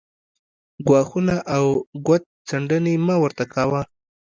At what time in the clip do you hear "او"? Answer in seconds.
1.55-1.65